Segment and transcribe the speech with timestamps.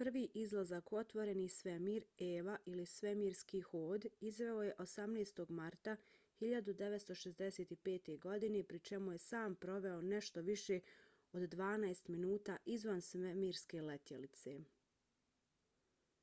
[0.00, 5.40] prvi izlazak u otvoreni svemir eva ili svemirski hod izveo je 18.
[5.60, 5.96] marta
[6.44, 8.12] 1965.
[8.28, 10.80] godine pri čemu je sam proveo nešto više
[11.32, 14.56] od dvanaest minuta izvan svemirske letjelice